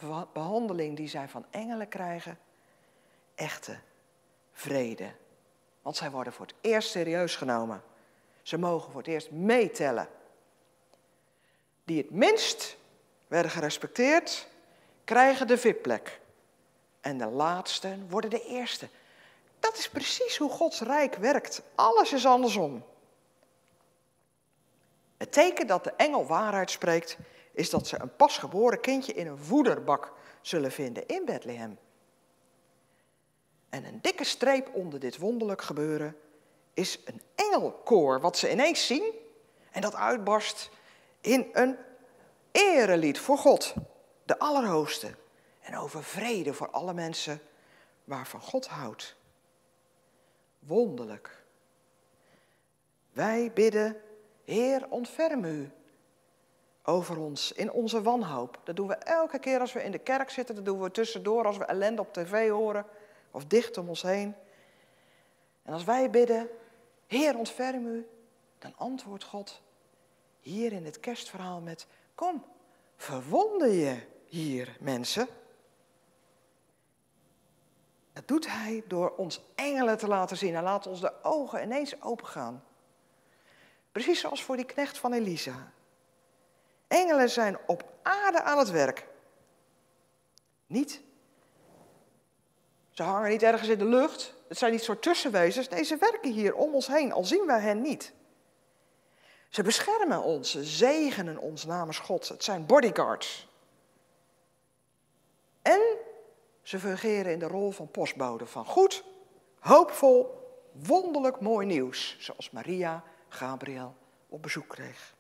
[0.07, 2.39] VIP-behandeling die zij van engelen krijgen
[3.35, 3.79] echte
[4.53, 5.11] vrede.
[5.83, 7.83] Want zij worden voor het eerst serieus genomen.
[8.43, 10.09] Ze mogen voor het eerst meetellen.
[11.85, 12.77] Die het minst
[13.27, 14.49] werden gerespecteerd,
[15.05, 16.21] krijgen de VIP-plek.
[17.01, 18.89] En de laatsten worden de eerste.
[19.59, 21.63] Dat is precies hoe Gods rijk werkt.
[21.75, 22.85] Alles is andersom.
[25.17, 27.17] Het teken dat de engel waarheid spreekt,
[27.53, 31.79] is dat ze een pasgeboren kindje in een voederbak zullen vinden in Bethlehem.
[33.69, 36.17] En een dikke streep onder dit wonderlijk gebeuren
[36.75, 39.13] is een engelkoor, wat ze ineens zien
[39.71, 40.71] en dat uitbarst
[41.21, 41.77] in een
[42.51, 43.75] erelied voor God,
[44.25, 45.15] de Allerhoogste,
[45.61, 47.41] en over vrede voor alle mensen
[48.05, 49.17] waarvan God houdt.
[50.59, 51.45] Wonderlijk.
[53.13, 54.01] Wij bidden,
[54.45, 55.71] Heer, ontferm u
[56.83, 58.61] over ons in onze wanhoop.
[58.65, 61.47] Dat doen we elke keer als we in de kerk zitten, dat doen we tussendoor
[61.47, 62.87] als we ellende op tv horen
[63.31, 64.35] of dicht om ons heen.
[65.63, 66.49] En als wij bidden,
[67.07, 68.09] Heer, ontferm u,
[68.59, 69.61] dan antwoordt God
[70.41, 72.45] hier in het kerstverhaal met, kom,
[72.97, 75.29] verwonder je hier, mensen.
[78.13, 80.53] Dat doet hij door ons engelen te laten zien.
[80.53, 82.65] Hij laat ons de ogen ineens opengaan.
[83.93, 85.73] Precies zoals voor die knecht van Elisa.
[86.93, 89.07] Engelen zijn op aarde aan het werk.
[90.67, 91.01] Niet.
[92.91, 94.35] Ze hangen niet ergens in de lucht.
[94.49, 95.69] Het zijn niet soort tussenwezens.
[95.69, 98.13] Nee, ze werken hier om ons heen, al zien wij hen niet.
[99.49, 102.29] Ze beschermen ons, ze zegenen ons namens God.
[102.29, 103.49] Het zijn bodyguards.
[105.63, 105.81] En
[106.63, 109.05] ze fungeren in de rol van postbode van goed,
[109.59, 112.17] hoopvol, wonderlijk mooi nieuws.
[112.19, 113.97] Zoals Maria Gabriel
[114.29, 115.15] op bezoek kreeg.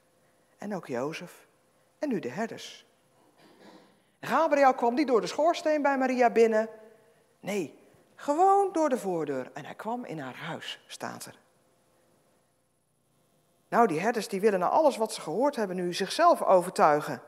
[0.59, 1.51] En ook Jozef.
[2.03, 2.87] En nu de herders.
[4.21, 6.69] Gabriel kwam niet door de schoorsteen bij Maria binnen.
[7.41, 7.79] Nee,
[8.15, 9.51] gewoon door de voordeur.
[9.55, 11.39] En hij kwam in haar huis, staat er.
[13.69, 17.23] Nou, die herders die willen na alles wat ze gehoord hebben nu zichzelf overtuigen.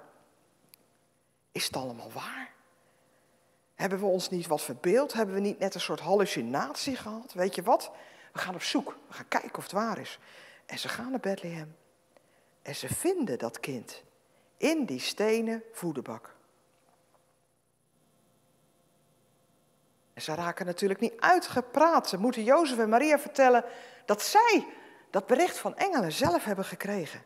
[1.52, 2.52] Is het allemaal waar?
[3.74, 5.12] Hebben we ons niet wat verbeeld?
[5.12, 7.32] Hebben we niet net een soort hallucinatie gehad?
[7.32, 7.90] Weet je wat?
[8.32, 8.96] We gaan op zoek.
[9.08, 10.18] We gaan kijken of het waar is.
[10.66, 11.76] En ze gaan naar Bethlehem.
[12.62, 14.02] En ze vinden dat kind
[14.64, 16.34] in die stenen voederbak.
[20.14, 22.08] En ze raken natuurlijk niet uitgepraat.
[22.08, 23.64] Ze moeten Jozef en Maria vertellen
[24.04, 24.66] dat zij
[25.10, 27.24] dat bericht van engelen zelf hebben gekregen.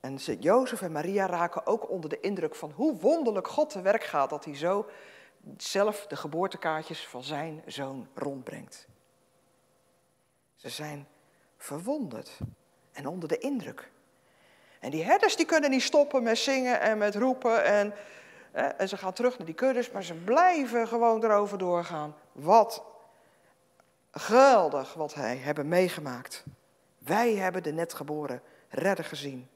[0.00, 4.04] En Jozef en Maria raken ook onder de indruk van hoe wonderlijk God te werk
[4.04, 4.86] gaat dat hij zo
[5.56, 8.88] zelf de geboortekaartjes van zijn zoon rondbrengt.
[10.54, 11.08] Ze zijn
[11.56, 12.40] verwonderd
[12.92, 13.90] en onder de indruk.
[14.80, 17.94] En die herders die kunnen niet stoppen met zingen en met roepen en,
[18.52, 22.14] en ze gaan terug naar die kuddes, maar ze blijven gewoon erover doorgaan.
[22.32, 22.84] Wat
[24.10, 26.44] geweldig wat hij hebben meegemaakt.
[26.98, 29.48] Wij hebben de netgeboren redder gezien.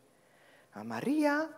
[0.72, 1.48] Maar Maria,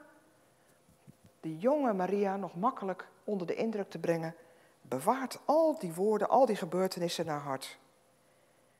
[1.40, 4.34] die jonge Maria, nog makkelijk onder de indruk te brengen,
[4.82, 7.78] bewaart al die woorden, al die gebeurtenissen naar hart.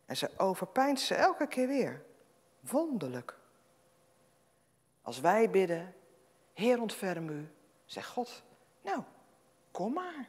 [0.06, 2.02] En ze overpijnt ze elke keer weer.
[2.70, 3.38] Wonderlijk.
[5.02, 5.94] Als wij bidden,
[6.52, 7.48] Heer ontferm u,
[7.84, 8.42] zegt God,
[8.82, 9.02] nou,
[9.70, 10.28] kom maar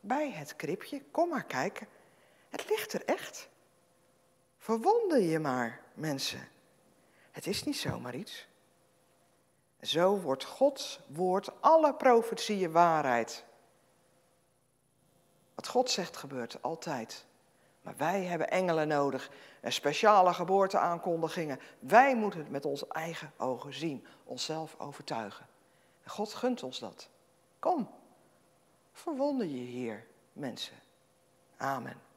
[0.00, 1.88] bij het kribje, kom maar kijken.
[2.48, 3.48] Het ligt er echt.
[4.58, 6.48] Verwonder je maar, mensen.
[7.30, 8.48] Het is niet zomaar iets.
[9.80, 13.44] Zo wordt Gods woord alle profetieën waarheid.
[15.54, 17.26] Wat God zegt gebeurt altijd.
[17.82, 21.60] Maar wij hebben engelen nodig en speciale geboorteaankondigingen.
[21.78, 25.46] Wij moeten het met onze eigen ogen zien, onszelf overtuigen.
[26.02, 27.08] En God gunt ons dat.
[27.58, 27.90] Kom,
[28.92, 30.76] verwonder je hier, mensen.
[31.56, 32.09] Amen.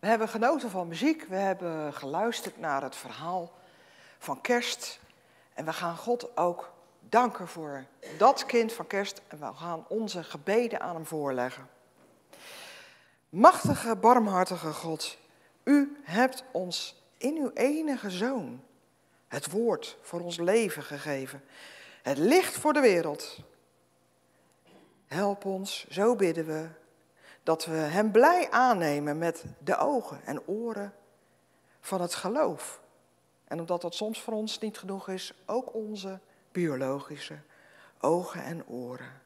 [0.00, 3.52] We hebben genoten van muziek, we hebben geluisterd naar het verhaal
[4.18, 5.00] van kerst.
[5.54, 7.84] En we gaan God ook danken voor
[8.18, 9.22] dat kind van kerst.
[9.28, 11.68] En we gaan onze gebeden aan hem voorleggen.
[13.28, 15.18] Machtige, barmhartige God,
[15.64, 18.64] u hebt ons in uw enige zoon
[19.28, 21.44] het woord voor ons leven gegeven.
[22.02, 23.38] Het licht voor de wereld.
[25.06, 26.68] Help ons, zo bidden we,
[27.42, 30.94] dat we Hem blij aannemen met de ogen en oren
[31.80, 32.80] van het geloof.
[33.44, 36.18] En omdat dat soms voor ons niet genoeg is, ook onze
[36.52, 37.38] biologische
[38.00, 39.20] ogen en oren.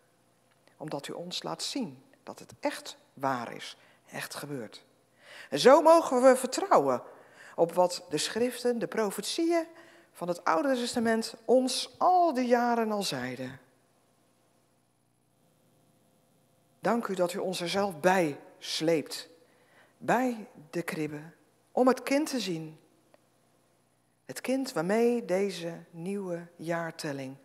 [0.77, 3.77] Omdat u ons laat zien dat het echt waar is,
[4.11, 4.85] echt gebeurt.
[5.51, 7.03] En zo mogen we vertrouwen
[7.55, 9.67] op wat de schriften, de profetieën
[10.13, 13.61] van het Oude Testament ons al die jaren al zeiden.
[16.85, 19.29] Dank u dat u ons er zelf bij sleept,
[19.99, 21.23] bij de kribbe,
[21.73, 22.79] om het kind te zien.
[24.25, 27.37] Het kind waarmee deze nieuwe jaartelling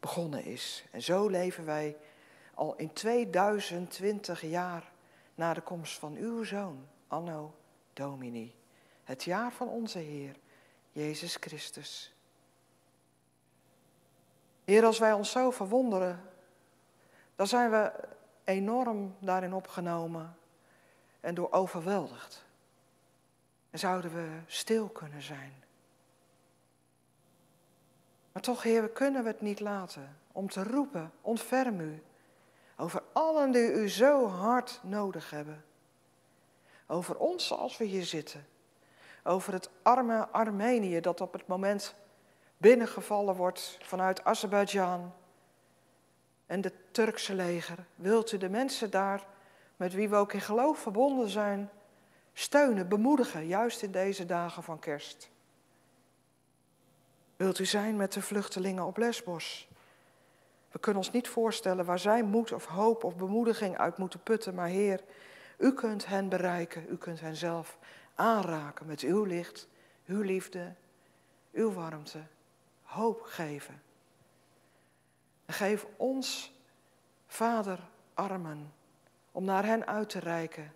[0.00, 0.84] begonnen is.
[0.90, 1.96] En zo leven wij
[2.54, 4.92] al in 2020 jaar
[5.34, 7.54] na de komst van uw zoon, Anno
[7.92, 8.54] Domini.
[9.04, 10.36] Het jaar van onze Heer,
[10.92, 12.14] Jezus Christus.
[14.64, 16.30] Heer, als wij ons zo verwonderen,
[17.36, 18.10] dan zijn we
[18.44, 20.36] enorm daarin opgenomen
[21.20, 22.44] en door overweldigd.
[23.70, 25.52] En zouden we stil kunnen zijn.
[28.32, 32.02] Maar toch, Heer, kunnen we het niet laten om te roepen, ontferm u
[32.76, 35.64] over allen die u zo hard nodig hebben.
[36.86, 38.46] Over ons zoals we hier zitten.
[39.24, 41.94] Over het arme Armenië dat op het moment
[42.56, 45.12] binnengevallen wordt vanuit Azerbeidzjan
[46.52, 47.84] en het Turkse leger.
[47.94, 49.26] Wilt u de mensen daar,
[49.76, 51.70] met wie we ook in geloof verbonden zijn,
[52.32, 55.30] steunen, bemoedigen, juist in deze dagen van kerst?
[57.36, 59.68] Wilt u zijn met de vluchtelingen op Lesbos?
[60.70, 64.54] We kunnen ons niet voorstellen waar zij moed of hoop of bemoediging uit moeten putten,
[64.54, 65.00] maar Heer,
[65.58, 67.78] u kunt hen bereiken, u kunt hen zelf
[68.14, 69.68] aanraken met uw licht,
[70.06, 70.74] uw liefde,
[71.52, 72.22] uw warmte,
[72.82, 73.82] hoop geven.
[75.52, 76.52] Geef ons,
[77.26, 77.80] Vader,
[78.14, 78.72] armen
[79.32, 80.72] om naar hen uit te reiken.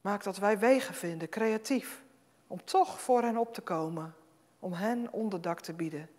[0.00, 2.02] Maak dat wij wegen vinden, creatief,
[2.46, 4.14] om toch voor hen op te komen,
[4.58, 6.10] om hen onderdak te bieden.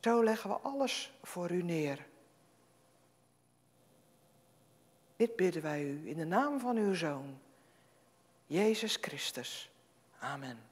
[0.00, 2.06] Zo leggen we alles voor u neer.
[5.16, 7.38] Dit bidden wij u in de naam van uw Zoon,
[8.46, 9.70] Jezus Christus.
[10.18, 10.71] Amen.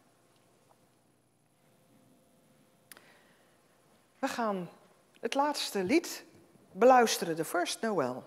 [4.21, 4.71] We gaan
[5.21, 6.25] het laatste lied
[6.73, 8.25] beluisteren, de First Noel.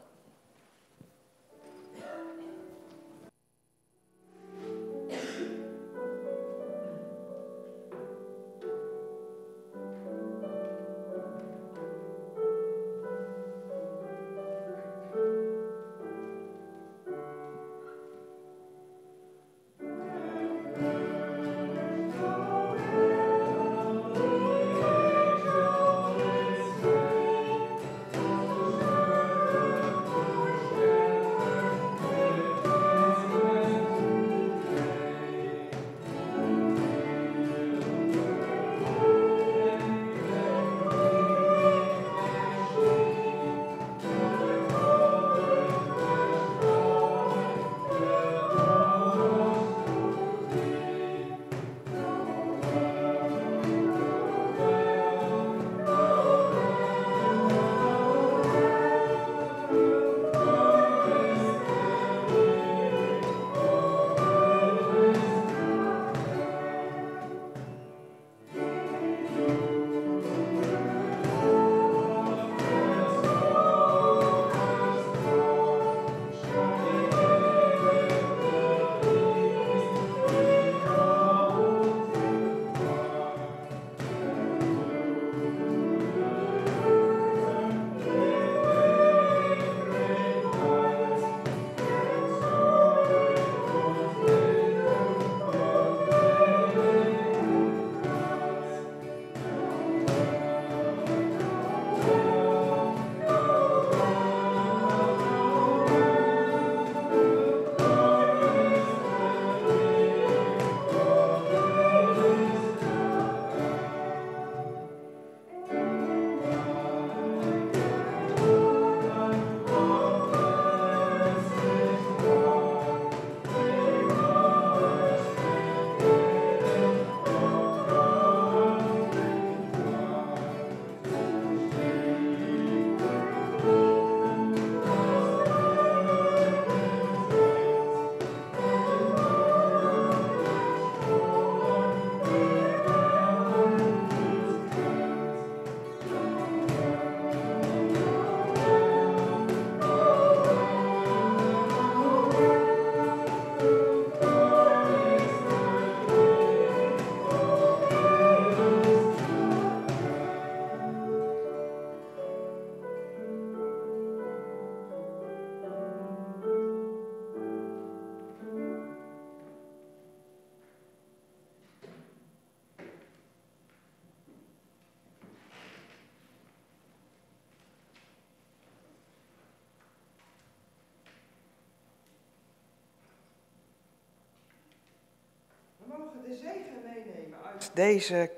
[186.35, 188.31] Zegen meenemen uit deze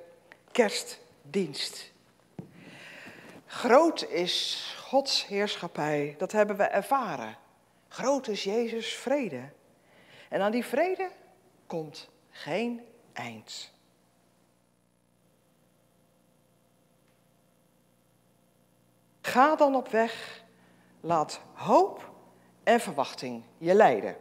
[0.52, 1.92] kerstdienst.
[3.46, 7.38] Groot is Gods heerschappij, dat hebben we ervaren.
[7.88, 9.50] Groot is Jezus' vrede.
[10.30, 11.10] En aan die vrede
[11.68, 12.82] komt geen
[13.14, 13.74] eind.
[19.22, 20.44] Ga dan op weg,
[21.02, 22.12] laat hoop
[22.64, 24.18] en verwachting je leiden.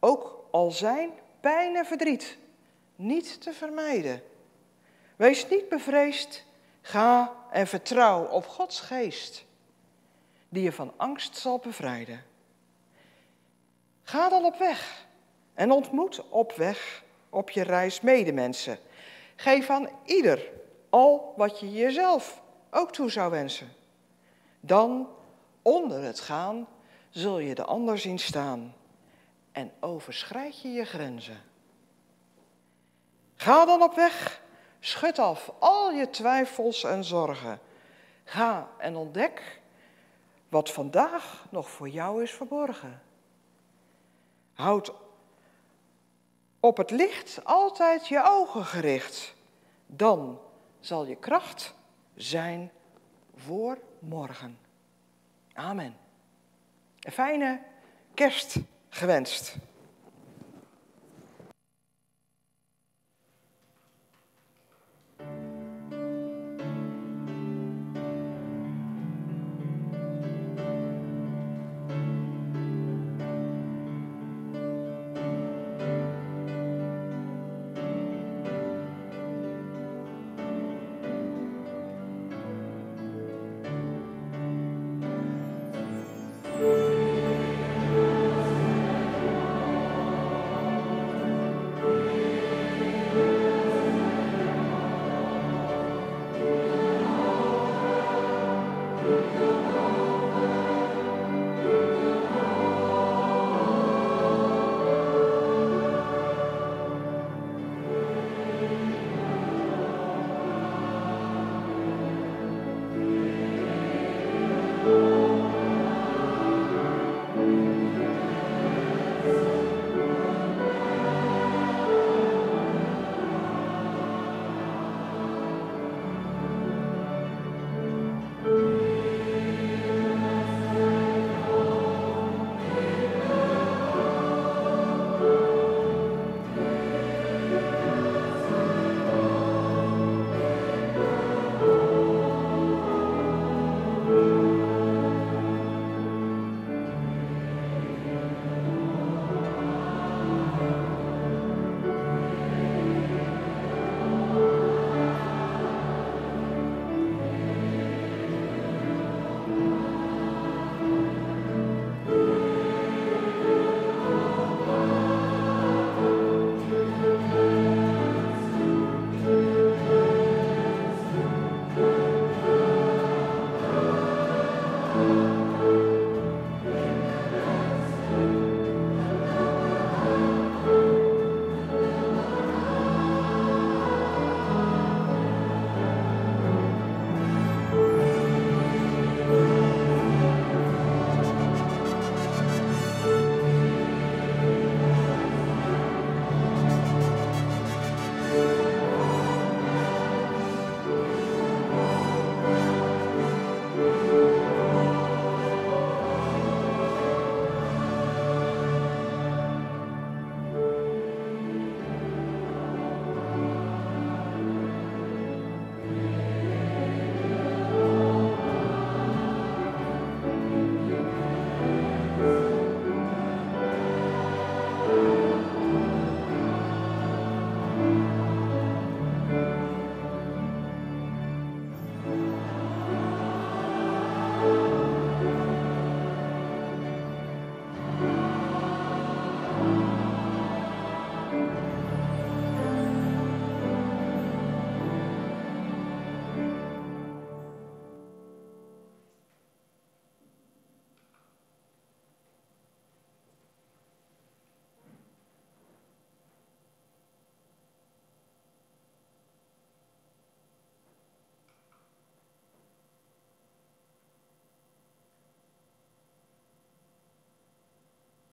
[0.00, 1.10] Ook al zijn
[1.40, 2.38] pijn en verdriet
[3.00, 4.22] niet te vermijden.
[5.16, 6.44] Wees niet bevreesd,
[6.80, 9.44] ga en vertrouw op Gods geest,
[10.48, 12.24] die je van angst zal bevrijden.
[14.02, 15.06] Ga dan op weg
[15.54, 18.78] en ontmoet op weg op je reis medemensen.
[19.36, 20.50] Geef aan ieder
[20.88, 23.68] al wat je jezelf ook toe zou wensen.
[24.60, 25.08] Dan,
[25.62, 26.68] onder het gaan,
[27.10, 28.74] zul je de ander zien staan
[29.52, 31.49] en overschrijd je je grenzen.
[33.40, 34.42] Ga dan op weg,
[34.80, 37.60] schud af al je twijfels en zorgen.
[38.24, 39.60] Ga en ontdek
[40.48, 43.02] wat vandaag nog voor jou is verborgen.
[44.52, 44.92] Houd
[46.60, 49.34] op het licht altijd je ogen gericht.
[49.86, 50.40] Dan
[50.80, 51.74] zal je kracht
[52.14, 52.70] zijn
[53.36, 54.58] voor morgen.
[55.52, 55.96] Amen.
[57.00, 57.62] Een fijne
[58.14, 58.56] kerst
[58.88, 59.56] gewenst.